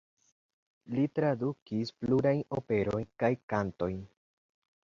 Li 0.95 1.03
tradukis 1.19 1.93
plurajn 2.05 2.43
operojn 2.61 3.07
kaj 3.25 3.33
kantojn. 3.55 4.05